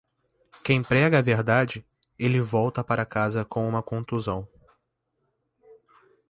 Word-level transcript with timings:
Quem 0.63 0.81
prega 0.81 1.19
a 1.19 1.21
verdade, 1.21 1.85
ele 2.17 2.41
volta 2.41 2.83
para 2.83 3.05
casa 3.05 3.45
com 3.45 3.69
uma 3.69 3.83
contusão. 3.83 4.47